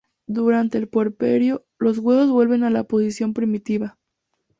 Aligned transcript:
Durante 0.25 0.79
el 0.79 0.87
puerperio, 0.89 1.63
los 1.77 1.99
huesos 1.99 2.31
vuelven 2.31 2.63
a 2.63 2.75
su 2.75 2.87
posición 2.87 3.35
primitiva. 3.35 3.99